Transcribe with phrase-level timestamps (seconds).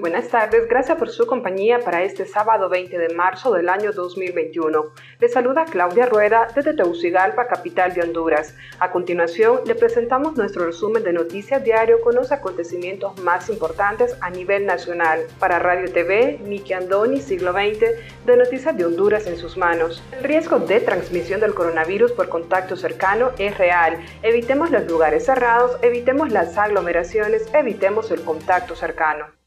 [0.00, 4.92] Buenas tardes, gracias por su compañía para este sábado 20 de marzo del año 2021.
[5.18, 8.54] Le saluda Claudia Rueda desde Tegucigalpa, capital de Honduras.
[8.78, 14.30] A continuación, le presentamos nuestro resumen de noticias diario con los acontecimientos más importantes a
[14.30, 15.20] nivel nacional.
[15.38, 20.02] Para Radio TV, Miki Andoni, siglo XX, de Noticias de Honduras en sus manos.
[20.12, 23.98] El riesgo de transmisión del coronavirus por contacto cercano es real.
[24.22, 29.37] Evitemos los lugares cerrados, evitemos las aglomeraciones, evitemos el contacto cercano.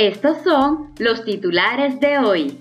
[0.00, 2.56] Estos son los titulares de hoy.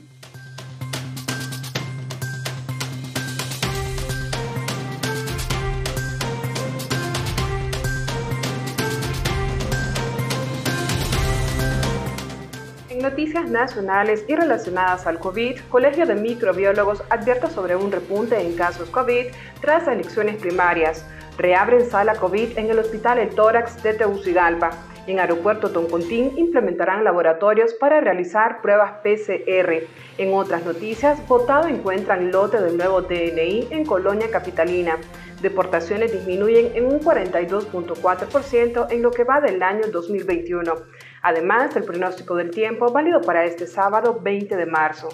[12.89, 18.55] En noticias nacionales y relacionadas al COVID, Colegio de Microbiólogos advierte sobre un repunte en
[18.55, 19.27] casos COVID
[19.61, 21.05] tras elecciones primarias.
[21.37, 24.71] Reabren sala COVID en el Hospital El Tórax de Tegucigalpa.
[25.07, 29.87] En Aeropuerto Toncontín implementarán laboratorios para realizar pruebas PCR.
[30.17, 34.97] En otras noticias, votado encuentran lote del nuevo DNI en Colonia Capitalina.
[35.41, 40.73] Deportaciones disminuyen en un 42.4% en lo que va del año 2021.
[41.21, 45.07] Además, el pronóstico del tiempo válido para este sábado 20 de marzo.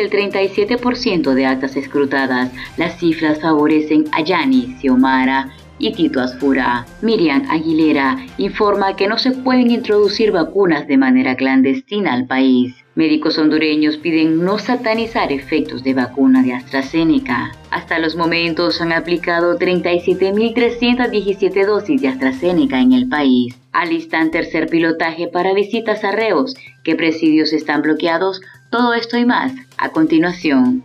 [0.00, 6.86] El 37% de actas escrutadas, las cifras favorecen a Yani, Xiomara y Tito Asfura.
[7.02, 12.74] Miriam Aguilera informa que no se pueden introducir vacunas de manera clandestina al país.
[12.94, 17.52] Médicos hondureños piden no satanizar efectos de vacuna de AstraZeneca.
[17.70, 23.56] Hasta los momentos han aplicado 37.317 dosis de AstraZeneca en el país.
[23.72, 26.54] Alistan tercer pilotaje para visitas a reos.
[26.84, 28.40] ¿Qué presidios están bloqueados?
[28.70, 30.84] Todo esto y más a continuación.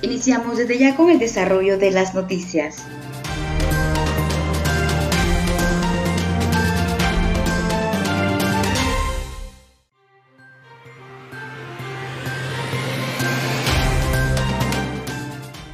[0.00, 2.82] Iniciamos desde ya con el desarrollo de las noticias.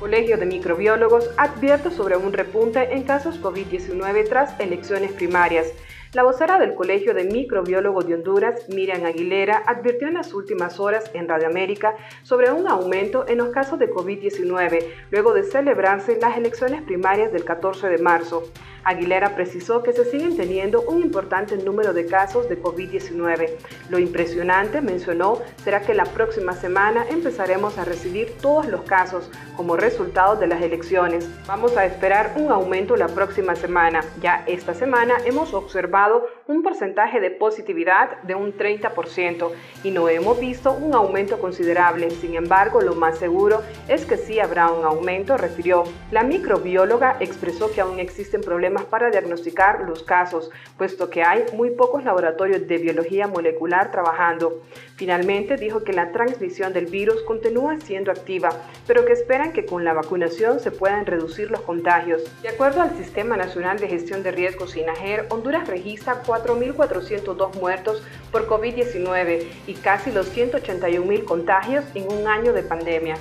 [0.09, 5.67] Colegio de Microbiólogos advierte sobre un repunte en casos COVID-19 tras elecciones primarias.
[6.15, 11.11] La vocera del Colegio de Microbiólogos de Honduras, Miriam Aguilera, advirtió en las últimas horas
[11.13, 16.39] en Radio América sobre un aumento en los casos de COVID-19 luego de celebrarse las
[16.39, 18.45] elecciones primarias del 14 de marzo.
[18.85, 23.51] Aguilera precisó que se siguen teniendo un importante número de casos de COVID-19.
[23.91, 29.77] Lo impresionante, mencionó, será que la próxima semana empezaremos a recibir todos los casos como
[29.77, 31.29] resultado de las elecciones.
[31.47, 34.03] Vamos a esperar un aumento la próxima semana.
[34.23, 39.51] Ya esta semana hemos observado observado un porcentaje de positividad de un 30%
[39.85, 42.11] y no hemos visto un aumento considerable.
[42.11, 45.85] Sin embargo, lo más seguro es que sí habrá un aumento, refirió.
[46.11, 51.73] La microbióloga expresó que aún existen problemas para diagnosticar los casos, puesto que hay muy
[51.73, 54.63] pocos laboratorios de biología molecular trabajando.
[54.97, 58.49] Finalmente dijo que la transmisión del virus continúa siendo activa,
[58.87, 62.23] pero que esperan que con la vacunación se puedan reducir los contagios.
[62.41, 68.47] De acuerdo al Sistema Nacional de Gestión de Riesgos SINAGER, Honduras registra 4.402 muertos por
[68.47, 73.17] COVID-19 y casi los 181.000 contagios en un año de pandemia.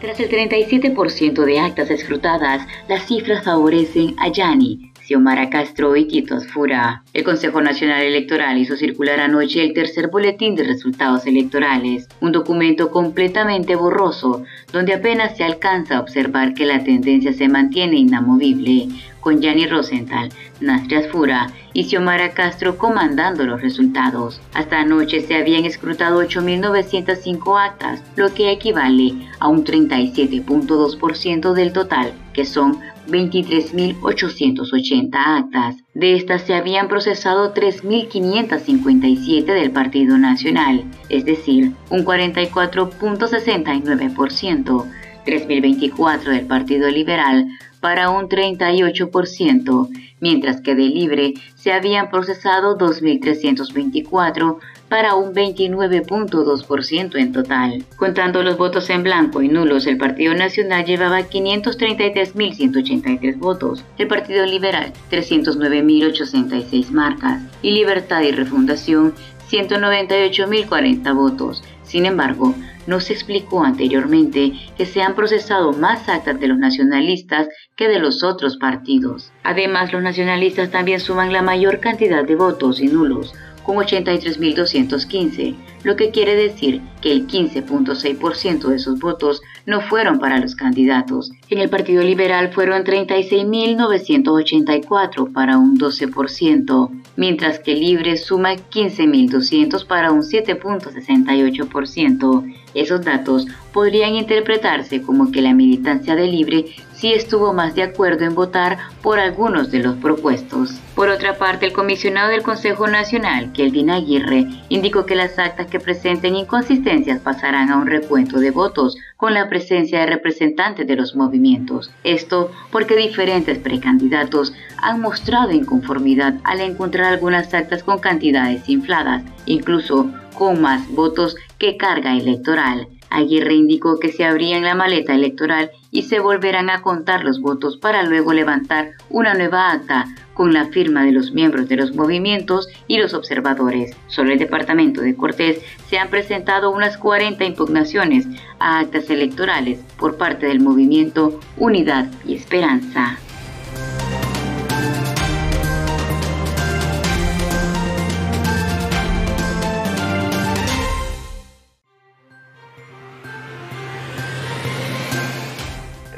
[0.00, 6.40] Tras el 37% de actas escrutadas, las cifras favorecen a Yani, Xiomara Castro y Tito
[6.40, 7.04] Fura.
[7.12, 12.90] El Consejo Nacional Electoral hizo circular anoche el tercer boletín de resultados electorales, un documento
[12.90, 14.42] completamente borroso,
[14.72, 18.88] donde apenas se alcanza a observar que la tendencia se mantiene inamovible,
[19.26, 20.30] con Yanni Rosenthal,
[20.60, 24.40] Nastrias Fura y Xiomara Castro comandando los resultados.
[24.54, 32.12] Hasta anoche se habían escrutado 8.905 actas, lo que equivale a un 37.2% del total,
[32.34, 32.78] que son
[33.08, 35.74] 23.880 actas.
[35.92, 44.86] De estas se habían procesado 3.557 del Partido Nacional, es decir, un 44.69%,
[45.26, 47.48] 3.024 del Partido Liberal
[47.86, 49.88] para un 38%,
[50.18, 54.56] mientras que de Libre se habían procesado 2.324
[54.88, 57.84] para un 29.2% en total.
[57.94, 64.44] Contando los votos en blanco y nulos, el Partido Nacional llevaba 533.183 votos, el Partido
[64.46, 69.14] Liberal 309.866 marcas y Libertad y Refundación
[69.48, 71.62] 198.040 votos.
[71.86, 72.54] Sin embargo,
[72.86, 77.98] no se explicó anteriormente que se han procesado más actas de los nacionalistas que de
[77.98, 79.32] los otros partidos.
[79.44, 85.96] Además, los nacionalistas también suman la mayor cantidad de votos y nulos, con 83.215, lo
[85.96, 91.30] que quiere decir que el 15.6% de esos votos no fueron para los candidatos.
[91.50, 100.12] En el Partido Liberal fueron 36.984 para un 12%, mientras que Libre suma 15.200 para
[100.12, 102.54] un 7.68%.
[102.74, 106.66] Esos datos podrían interpretarse como que la militancia de Libre
[106.96, 110.80] sí estuvo más de acuerdo en votar por algunos de los propuestos.
[110.94, 115.80] Por otra parte, el comisionado del Consejo Nacional, Kelvin Aguirre, indicó que las actas que
[115.80, 121.14] presenten inconsistencias pasarán a un recuento de votos con la presencia de representantes de los
[121.14, 121.90] movimientos.
[122.02, 130.10] Esto porque diferentes precandidatos han mostrado inconformidad al encontrar algunas actas con cantidades infladas, incluso
[130.34, 132.88] con más votos que carga electoral.
[133.10, 137.76] Aguirre indicó que se abrían la maleta electoral y se volverán a contar los votos
[137.76, 142.68] para luego levantar una nueva acta con la firma de los miembros de los movimientos
[142.86, 143.96] y los observadores.
[144.06, 148.26] Sobre el departamento de Cortés se han presentado unas 40 impugnaciones
[148.58, 153.18] a actas electorales por parte del movimiento Unidad y Esperanza.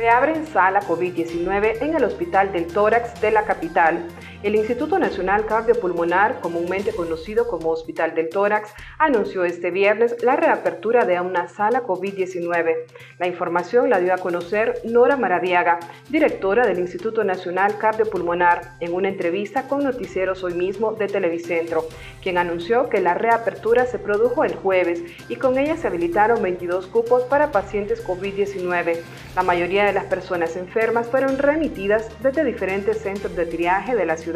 [0.09, 4.09] Reabren sala COVID-19 en el Hospital del Tórax de la capital.
[4.41, 11.05] El Instituto Nacional Cardiopulmonar, comúnmente conocido como Hospital del Tórax, anunció este viernes la reapertura
[11.05, 12.77] de una sala COVID-19.
[13.19, 19.09] La información la dio a conocer Nora Maradiaga, directora del Instituto Nacional Cardiopulmonar, en una
[19.09, 21.89] entrevista con Noticieros Hoy mismo de Televicentro,
[22.23, 26.87] quien anunció que la reapertura se produjo el jueves y con ella se habilitaron 22
[26.87, 29.01] cupos para pacientes COVID-19.
[29.35, 34.17] La mayoría de las personas enfermas fueron remitidas desde diferentes centros de triaje de la
[34.17, 34.28] ciudad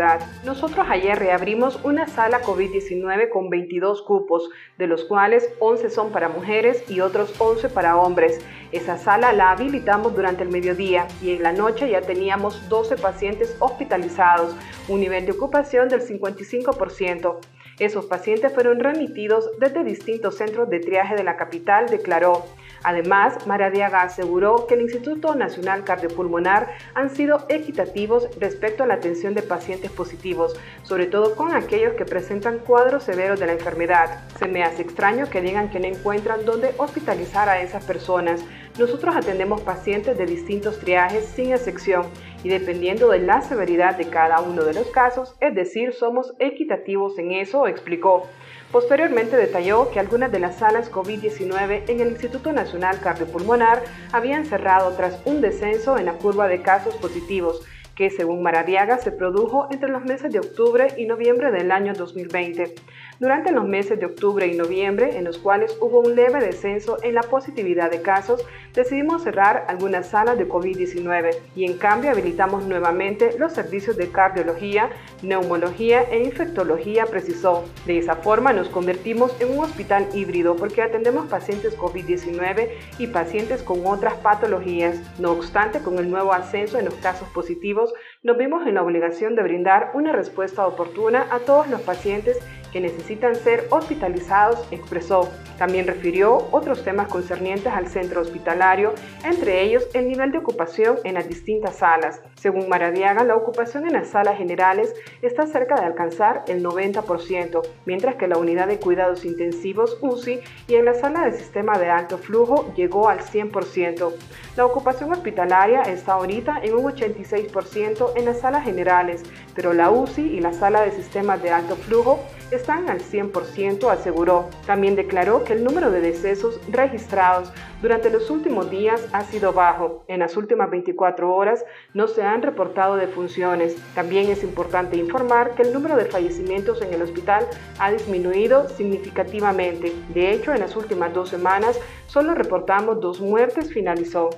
[0.44, 6.28] nosotros ayer reabrimos una sala COVID-19 con 22 cupos, de los cuales 11 son para
[6.28, 8.44] mujeres y otros 11 para hombres.
[8.72, 13.56] Esa sala la habilitamos durante el mediodía y en la noche ya teníamos 12 pacientes
[13.58, 14.56] hospitalizados,
[14.88, 17.38] un nivel de ocupación del 55%.
[17.78, 22.44] Esos pacientes fueron remitidos desde distintos centros de triaje de la capital, declaró.
[22.84, 29.34] Además, Maradiaga aseguró que el Instituto Nacional Cardiopulmonar han sido equitativos respecto a la atención
[29.34, 34.20] de pacientes positivos, sobre todo con aquellos que presentan cuadros severos de la enfermedad.
[34.38, 38.44] Se me hace extraño que digan que no encuentran dónde hospitalizar a esas personas.
[38.78, 42.06] nosotros atendemos pacientes de distintos triajes sin excepción
[42.42, 47.18] y dependiendo de la severidad de cada uno de los casos, es decir, somos equitativos
[47.18, 48.26] en eso, explicó.
[48.72, 54.92] Posteriormente detalló que algunas de las salas COVID-19 en el Instituto Nacional Cardiopulmonar habían cerrado
[54.96, 57.60] tras un descenso en la curva de casos positivos,
[57.94, 62.74] que según Maradiaga se produjo entre los meses de octubre y noviembre del año 2020.
[63.22, 67.14] Durante los meses de octubre y noviembre, en los cuales hubo un leve descenso en
[67.14, 73.38] la positividad de casos, decidimos cerrar algunas salas de COVID-19 y en cambio habilitamos nuevamente
[73.38, 74.90] los servicios de cardiología,
[75.22, 77.64] neumología e infectología, precisó.
[77.86, 83.62] De esa forma nos convertimos en un hospital híbrido porque atendemos pacientes COVID-19 y pacientes
[83.62, 84.98] con otras patologías.
[85.20, 89.36] No obstante, con el nuevo ascenso en los casos positivos, nos vimos en la obligación
[89.36, 92.40] de brindar una respuesta oportuna a todos los pacientes
[92.72, 95.28] que necesitan ser hospitalizados, expresó.
[95.58, 101.14] También refirió otros temas concernientes al centro hospitalario, entre ellos el nivel de ocupación en
[101.14, 102.20] las distintas salas.
[102.34, 108.16] Según Maradiaga, la ocupación en las salas generales está cerca de alcanzar el 90%, mientras
[108.16, 112.18] que la unidad de cuidados intensivos UCI y en la sala de sistema de alto
[112.18, 114.12] flujo llegó al 100%.
[114.56, 119.22] La ocupación hospitalaria está ahorita en un 86% en las salas generales,
[119.54, 122.20] pero la UCI y la sala de sistemas de alto flujo
[122.56, 124.48] están al 100%, aseguró.
[124.66, 130.04] También declaró que el número de decesos registrados durante los últimos días ha sido bajo.
[130.08, 133.76] En las últimas 24 horas no se han reportado defunciones.
[133.94, 137.46] También es importante informar que el número de fallecimientos en el hospital
[137.78, 139.92] ha disminuido significativamente.
[140.14, 144.30] De hecho, en las últimas dos semanas solo reportamos dos muertes, finalizó.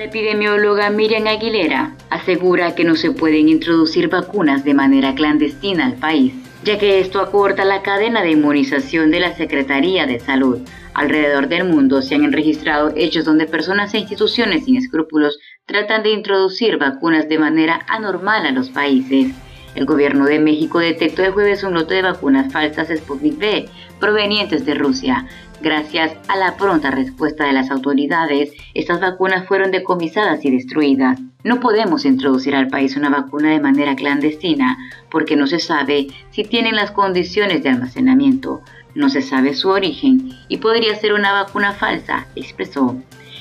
[0.00, 5.96] La epidemióloga Miriam Aguilera asegura que no se pueden introducir vacunas de manera clandestina al
[5.96, 6.32] país,
[6.64, 10.60] ya que esto acorta la cadena de inmunización de la Secretaría de Salud.
[10.94, 16.12] Alrededor del mundo se han registrado hechos donde personas e instituciones sin escrúpulos tratan de
[16.12, 19.34] introducir vacunas de manera anormal a los países.
[19.74, 24.64] El gobierno de México detectó el jueves un lote de vacunas falsas Sputnik V provenientes
[24.64, 25.26] de Rusia,
[25.62, 31.20] Gracias a la pronta respuesta de las autoridades, estas vacunas fueron decomisadas y destruidas.
[31.44, 34.78] No podemos introducir al país una vacuna de manera clandestina
[35.10, 38.62] porque no se sabe si tienen las condiciones de almacenamiento,
[38.94, 42.96] no se sabe su origen y podría ser una vacuna falsa, expresó.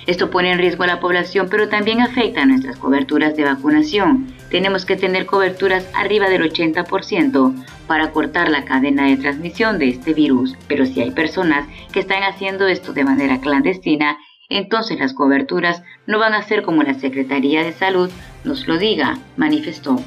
[0.06, 4.28] Esto pone en riesgo a la población, pero también afecta a nuestras coberturas de vacunación.
[4.50, 10.14] Tenemos que tener coberturas arriba del 80% para cortar la cadena de transmisión de este
[10.14, 10.56] virus.
[10.68, 14.18] Pero si hay personas que están haciendo esto de manera clandestina,
[14.50, 18.10] entonces las coberturas no van a ser como la Secretaría de Salud
[18.44, 19.98] nos lo diga, manifestó.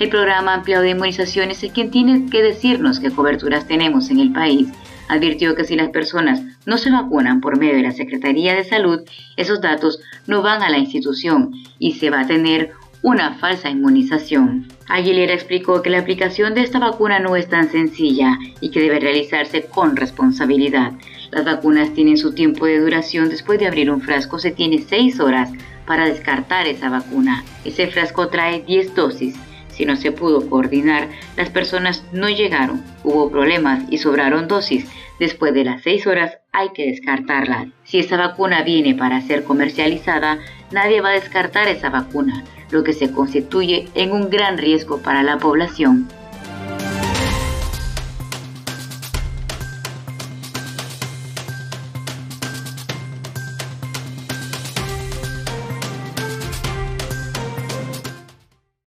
[0.00, 4.32] El programa ampliado de inmunización es quien tiene que decirnos qué coberturas tenemos en el
[4.32, 4.68] país
[5.08, 9.00] advirtió que si las personas no se vacunan por medio de la Secretaría de Salud,
[9.36, 12.72] esos datos no van a la institución y se va a tener
[13.06, 14.66] una falsa inmunización.
[14.88, 18.98] Aguilera explicó que la aplicación de esta vacuna no es tan sencilla y que debe
[18.98, 20.90] realizarse con responsabilidad.
[21.30, 23.28] Las vacunas tienen su tiempo de duración.
[23.28, 25.52] Después de abrir un frasco se tiene 6 horas
[25.86, 27.44] para descartar esa vacuna.
[27.64, 29.36] Ese frasco trae 10 dosis
[29.76, 34.86] si no se pudo coordinar, las personas no llegaron, hubo problemas y sobraron dosis.
[35.18, 37.68] Después de las seis horas hay que descartarla.
[37.84, 40.38] Si esa vacuna viene para ser comercializada,
[40.72, 45.22] nadie va a descartar esa vacuna, lo que se constituye en un gran riesgo para
[45.22, 46.08] la población.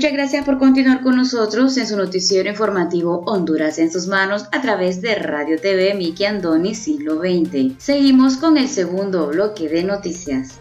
[0.00, 4.62] Muchas gracias por continuar con nosotros en su noticiero informativo Honduras en sus manos a
[4.62, 7.74] través de Radio TV Miki Andoni Siglo XX.
[7.76, 10.58] Seguimos con el segundo bloque de noticias.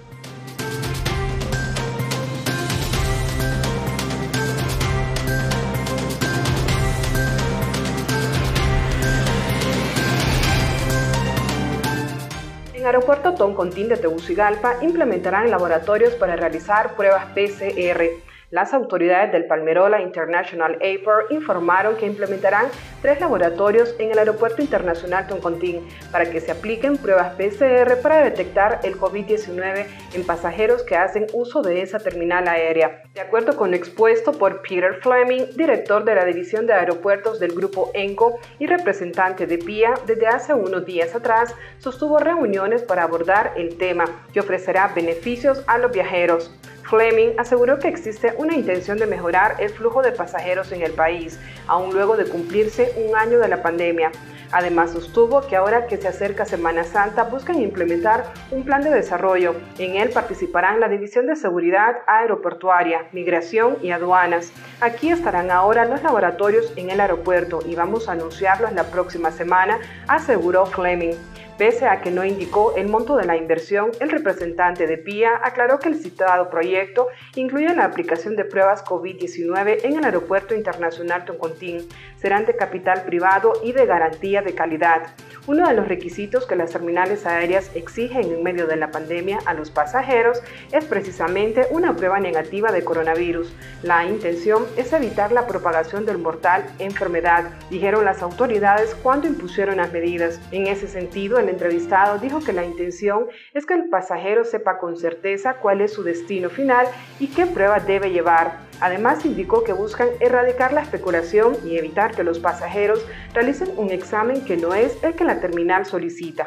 [12.86, 20.76] Aeropuerto Toncontín de Tegucigalpa implementarán laboratorios para realizar pruebas PCR las autoridades del Palmerola International
[20.82, 22.66] Airport informaron que implementarán
[23.00, 28.80] tres laboratorios en el Aeropuerto Internacional Toncontín para que se apliquen pruebas PCR para detectar
[28.82, 33.04] el COVID-19 en pasajeros que hacen uso de esa terminal aérea.
[33.14, 37.54] De acuerdo con lo expuesto por Peter Fleming, director de la División de Aeropuertos del
[37.54, 43.54] Grupo ENCO y representante de PIA, desde hace unos días atrás sostuvo reuniones para abordar
[43.58, 46.52] el tema, que ofrecerá beneficios a los viajeros.
[46.90, 51.40] Fleming aseguró que existe una intención de mejorar el flujo de pasajeros en el país,
[51.68, 54.12] aún luego de cumplirse un año de la pandemia.
[54.52, 59.54] Además, sostuvo que ahora que se acerca Semana Santa buscan implementar un plan de desarrollo.
[59.78, 64.52] En él participarán la División de Seguridad Aeroportuaria, Migración y Aduanas.
[64.82, 69.78] Aquí estarán ahora los laboratorios en el aeropuerto y vamos a anunciarlos la próxima semana,
[70.08, 71.14] aseguró Fleming.
[71.60, 75.78] Pese a que no indicó el monto de la inversión, el representante de PIA aclaró
[75.78, 81.86] que el citado proyecto incluye la aplicación de pruebas COVID-19 en el Aeropuerto Internacional Toncontín.
[82.20, 85.14] Serán de capital privado y de garantía de calidad.
[85.48, 89.54] Uno de los requisitos que las terminales aéreas exigen en medio de la pandemia a
[89.54, 93.52] los pasajeros es precisamente una prueba negativa de coronavirus.
[93.82, 99.92] La intención es evitar la propagación del mortal enfermedad, dijeron las autoridades cuando impusieron las
[99.92, 100.40] medidas.
[100.52, 104.98] En ese sentido, el entrevistado dijo que la intención es que el pasajero sepa con
[104.98, 106.86] certeza cuál es su destino final
[107.20, 108.69] y qué prueba debe llevar.
[108.82, 114.44] Además, indicó que buscan erradicar la especulación y evitar que los pasajeros realicen un examen
[114.46, 116.46] que no es el que la terminal solicita.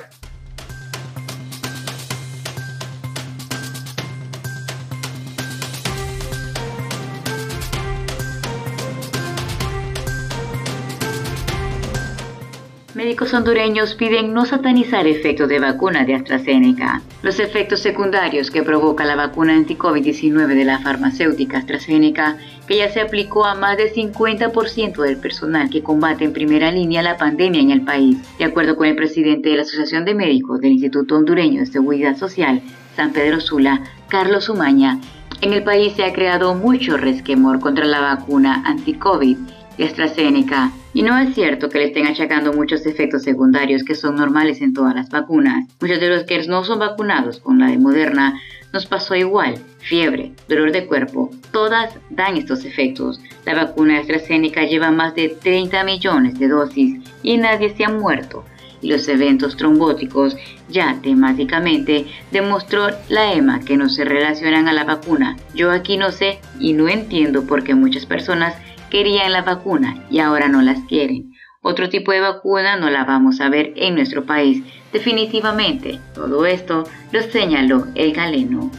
[13.12, 17.02] Médicos hondureños piden no satanizar efectos de vacuna de AstraZeneca.
[17.20, 23.02] Los efectos secundarios que provoca la vacuna anti-COVID-19 de la farmacéutica AstraZeneca, que ya se
[23.02, 27.70] aplicó a más del 50% del personal que combate en primera línea la pandemia en
[27.70, 31.60] el país, de acuerdo con el presidente de la Asociación de Médicos del Instituto Hondureño
[31.60, 32.62] de Seguridad Social,
[32.96, 34.98] San Pedro Sula, Carlos Umaña.
[35.42, 39.36] En el país se ha creado mucho resquemor contra la vacuna anti-COVID
[39.76, 44.16] de AstraZeneca y no es cierto que le estén achacando muchos efectos secundarios que son
[44.16, 45.66] normales en todas las vacunas.
[45.80, 48.40] Muchos de los que no son vacunados con la de Moderna
[48.72, 49.54] nos pasó igual.
[49.78, 53.20] Fiebre, dolor de cuerpo, todas dan estos efectos.
[53.44, 58.44] La vacuna AstraZeneca lleva más de 30 millones de dosis y nadie se ha muerto.
[58.80, 60.36] Y los eventos trombóticos
[60.68, 65.36] ya temáticamente demostró la EMA que no se relacionan a la vacuna.
[65.54, 68.56] Yo aquí no sé y no entiendo por qué muchas personas
[68.92, 71.32] querían la vacuna y ahora no las quieren.
[71.62, 74.62] Otro tipo de vacuna no la vamos a ver en nuestro país.
[74.92, 78.70] Definitivamente, todo esto lo señaló el galeno.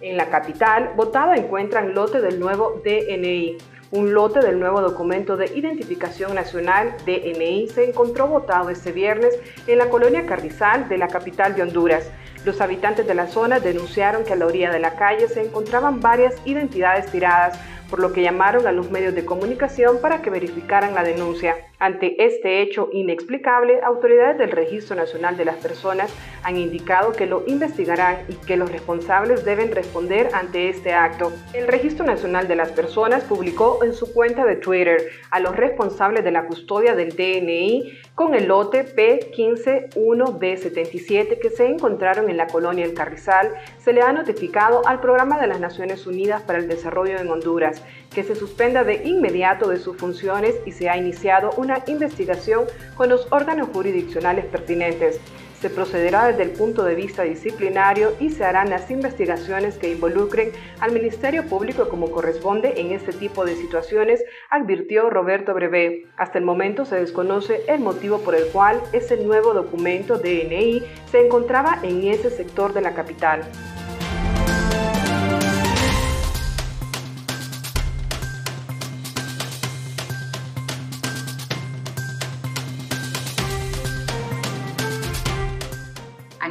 [0.00, 3.58] En la capital, votado encuentran lote del nuevo DNI.
[3.96, 9.34] Un lote del nuevo documento de identificación nacional DNI se encontró votado este viernes
[9.66, 12.10] en la colonia Carrizal de la capital de Honduras.
[12.44, 16.02] Los habitantes de la zona denunciaron que a la orilla de la calle se encontraban
[16.02, 20.94] varias identidades tiradas, por lo que llamaron a los medios de comunicación para que verificaran
[20.94, 21.56] la denuncia.
[21.78, 26.10] Ante este hecho inexplicable, autoridades del Registro Nacional de las Personas
[26.42, 31.34] han indicado que lo investigarán y que los responsables deben responder ante este acto.
[31.52, 36.24] El Registro Nacional de las Personas publicó en su cuenta de Twitter a los responsables
[36.24, 42.86] de la custodia del DNI con el lote P151B77 que se encontraron en la colonia
[42.86, 47.18] El Carrizal, se le ha notificado al Programa de las Naciones Unidas para el Desarrollo
[47.18, 47.82] en Honduras
[48.14, 53.08] que se suspenda de inmediato de sus funciones y se ha iniciado una investigación con
[53.08, 55.20] los órganos jurisdiccionales pertinentes.
[55.60, 60.52] Se procederá desde el punto de vista disciplinario y se harán las investigaciones que involucren
[60.80, 66.06] al Ministerio Público como corresponde en este tipo de situaciones, advirtió Roberto Brevé.
[66.18, 71.24] Hasta el momento se desconoce el motivo por el cual ese nuevo documento DNI se
[71.24, 73.40] encontraba en ese sector de la capital.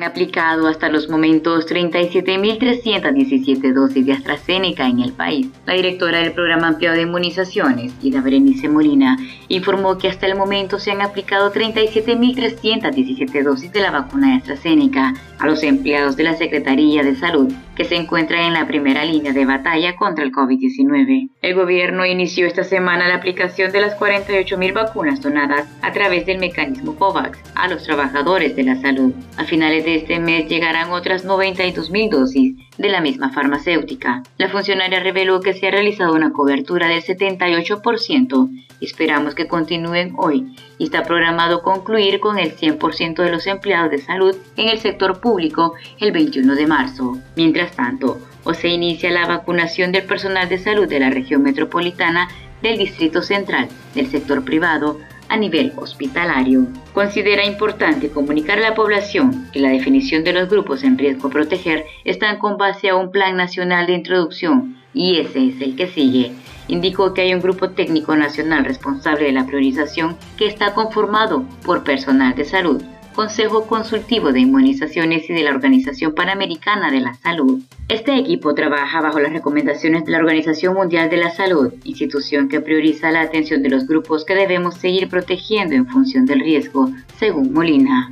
[0.06, 5.48] Aplicado hasta los momentos 37.317 dosis de AstraZeneca en el país.
[5.65, 10.80] La directora del Programa Ampliado de Inmunizaciones, Ida Berenice Molina, informó que hasta el momento
[10.80, 16.36] se han aplicado 37.317 dosis de la vacuna de AstraZeneca a los empleados de la
[16.36, 21.30] Secretaría de Salud que se encuentra en la primera línea de batalla contra el COVID-19.
[21.42, 26.40] El gobierno inició esta semana la aplicación de las 48.000 vacunas donadas a través del
[26.40, 29.14] mecanismo COVAX a los trabajadores de la salud.
[29.38, 34.24] A finales de este mes llegarán otras 92.000 dosis de la misma farmacéutica.
[34.38, 38.50] La funcionaria reveló que se ha realizado una cobertura del 78%.
[38.82, 44.00] Esperamos que continúen hoy y está programado concluir con el 100% de los empleados de
[44.00, 47.18] salud en el sector público el 21 de marzo.
[47.36, 52.28] Mientras tanto, o se inicia la vacunación del personal de salud de la región metropolitana
[52.62, 56.68] del Distrito Central del sector privado a nivel hospitalario.
[56.94, 61.32] Considera importante comunicar a la población que la definición de los grupos en riesgo a
[61.32, 65.88] proteger están con base a un plan nacional de introducción y ese es el que
[65.88, 66.32] sigue.
[66.68, 71.84] Indicó que hay un grupo técnico nacional responsable de la priorización que está conformado por
[71.84, 72.82] personal de salud,
[73.15, 77.63] Consejo Consultivo de Inmunizaciones y de la Organización Panamericana de la Salud.
[77.88, 82.60] Este equipo trabaja bajo las recomendaciones de la Organización Mundial de la Salud, institución que
[82.60, 87.54] prioriza la atención de los grupos que debemos seguir protegiendo en función del riesgo, según
[87.54, 88.12] Molina.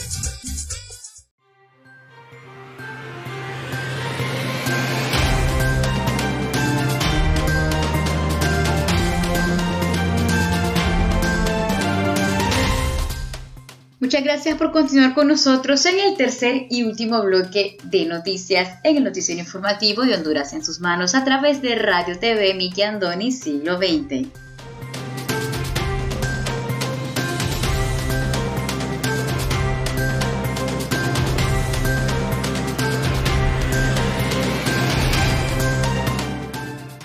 [14.11, 18.97] Muchas gracias por continuar con nosotros en el tercer y último bloque de noticias en
[18.97, 23.31] el noticiero informativo de Honduras en sus manos a través de Radio TV Miki Andoni
[23.31, 24.27] Siglo XX.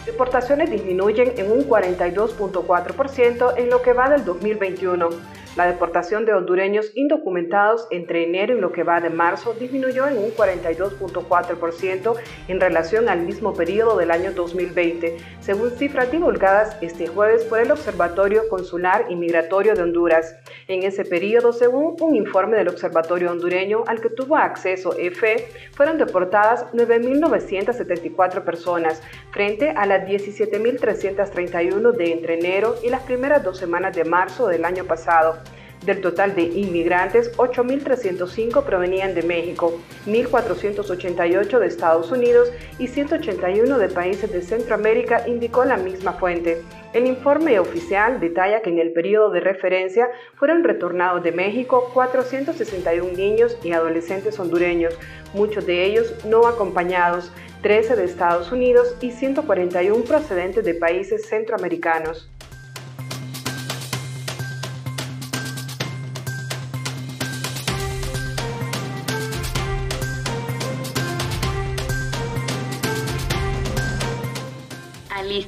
[0.09, 6.93] Exportaciones disminuyen en un 42.4% en lo que va del 2021 la deportación de hondureños
[6.95, 12.15] indocumentados entre enero y lo que va de marzo disminuyó en un 42.4%
[12.49, 17.71] en relación al mismo periodo del año 2020, según cifras divulgadas este jueves por el
[17.71, 20.37] Observatorio Consular y Migratorio de Honduras.
[20.69, 25.99] En ese periodo, según un informe del Observatorio hondureño al que tuvo acceso EFE, fueron
[25.99, 33.97] deportadas 9.974 personas frente a las 17.331 de entre enero y las primeras dos semanas
[33.97, 35.39] de marzo del año pasado.
[35.85, 43.89] Del total de inmigrantes, 8.305 provenían de México, 1.488 de Estados Unidos y 181 de
[43.89, 46.63] países de Centroamérica, indicó la misma fuente.
[46.93, 53.13] El informe oficial detalla que en el periodo de referencia fueron retornados de México 461
[53.13, 54.99] niños y adolescentes hondureños,
[55.35, 57.31] muchos de ellos no acompañados,
[57.63, 62.31] 13 de Estados Unidos y 141 procedentes de países centroamericanos.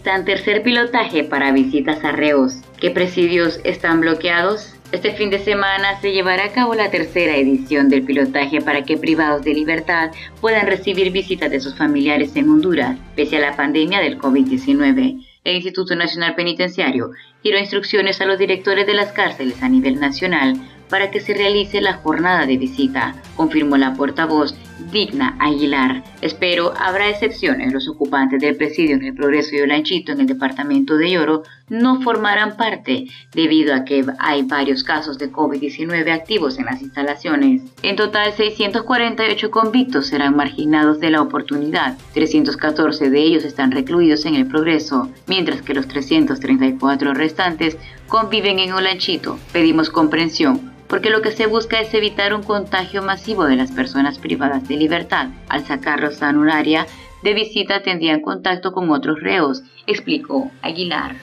[0.08, 2.54] Tercer pilotaje para visitas a reos.
[2.80, 4.74] ¿Qué presidios están bloqueados?
[4.90, 8.96] Este fin de semana se llevará a cabo la tercera edición del pilotaje para que
[8.96, 14.00] privados de libertad puedan recibir visitas de sus familiares en Honduras, pese a la pandemia
[14.00, 15.26] del COVID-19.
[15.44, 17.10] El Instituto Nacional Penitenciario
[17.42, 20.54] giró instrucciones a los directores de las cárceles a nivel nacional
[20.88, 24.54] para que se realice la jornada de visita, confirmó la portavoz
[24.90, 26.02] Digna Aguilar.
[26.20, 27.72] Espero habrá excepciones.
[27.72, 32.00] Los ocupantes del presidio en el Progreso y Olanchito en el departamento de Lloro no
[32.00, 37.62] formarán parte debido a que hay varios casos de COVID-19 activos en las instalaciones.
[37.82, 41.98] En total, 648 convictos serán marginados de la oportunidad.
[42.14, 48.72] 314 de ellos están recluidos en el Progreso, mientras que los 334 restantes conviven en
[48.72, 49.38] Olanchito.
[49.52, 54.18] Pedimos comprensión porque lo que se busca es evitar un contagio masivo de las personas
[54.18, 55.28] privadas de libertad.
[55.48, 56.86] Al sacarlos a un área
[57.22, 61.16] de visita tendrían contacto con otros reos, explicó Aguilar.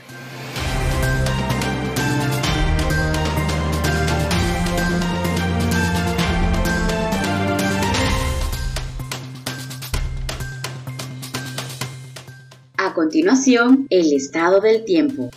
[12.77, 15.31] A continuación, el estado del tiempo.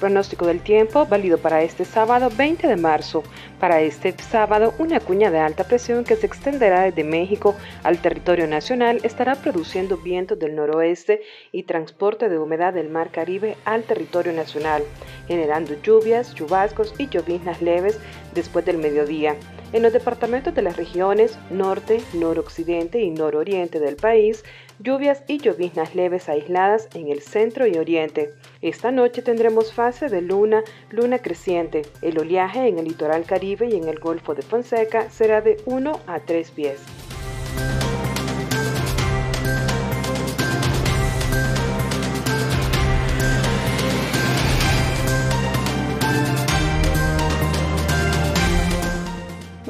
[0.00, 3.22] Pronóstico del tiempo válido para este sábado 20 de marzo.
[3.60, 8.48] Para este sábado, una cuña de alta presión que se extenderá desde México al territorio
[8.48, 11.20] nacional estará produciendo vientos del noroeste
[11.52, 14.82] y transporte de humedad del Mar Caribe al territorio nacional,
[15.28, 18.00] generando lluvias, chubascos y lloviznas leves
[18.34, 19.36] después del mediodía.
[19.72, 24.42] En los departamentos de las regiones norte, noroccidente y nororiente del país,
[24.82, 28.30] lluvias y lloviznas leves aisladas en el centro y oriente.
[28.62, 31.82] Esta noche tendremos fase de luna, luna creciente.
[32.02, 36.00] El oleaje en el litoral caribe y en el Golfo de Fonseca será de 1
[36.06, 37.09] a 3 pies.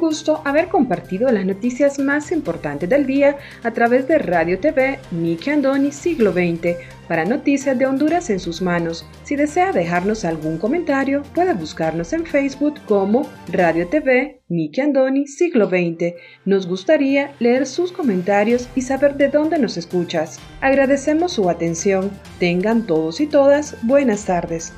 [0.00, 5.50] Gusto haber compartido las noticias más importantes del día a través de Radio TV Nicky
[5.50, 9.06] Andoni Siglo XX para Noticias de Honduras en sus manos.
[9.24, 15.68] Si desea dejarnos algún comentario, puede buscarnos en Facebook como Radio TV Nicky Andoni Siglo
[15.68, 16.14] XX.
[16.44, 20.40] Nos gustaría leer sus comentarios y saber de dónde nos escuchas.
[20.60, 22.10] Agradecemos su atención.
[22.38, 24.72] Tengan todos y todas buenas tardes.